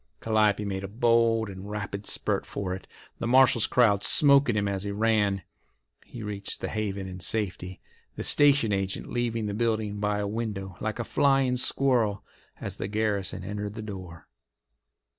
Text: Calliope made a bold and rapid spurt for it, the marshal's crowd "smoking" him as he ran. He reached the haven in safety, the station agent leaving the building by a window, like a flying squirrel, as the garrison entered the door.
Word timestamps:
Calliope 0.19 0.65
made 0.65 0.83
a 0.83 0.87
bold 0.87 1.47
and 1.47 1.69
rapid 1.69 2.07
spurt 2.07 2.43
for 2.43 2.73
it, 2.73 2.87
the 3.19 3.27
marshal's 3.27 3.67
crowd 3.67 4.01
"smoking" 4.01 4.55
him 4.55 4.67
as 4.67 4.81
he 4.81 4.89
ran. 4.89 5.43
He 6.03 6.23
reached 6.23 6.59
the 6.59 6.69
haven 6.69 7.07
in 7.07 7.19
safety, 7.19 7.79
the 8.15 8.23
station 8.23 8.73
agent 8.73 9.05
leaving 9.11 9.45
the 9.45 9.53
building 9.53 9.99
by 9.99 10.17
a 10.17 10.25
window, 10.27 10.75
like 10.81 10.97
a 10.97 11.03
flying 11.03 11.55
squirrel, 11.57 12.23
as 12.59 12.79
the 12.79 12.87
garrison 12.87 13.43
entered 13.43 13.75
the 13.75 13.83
door. 13.83 14.27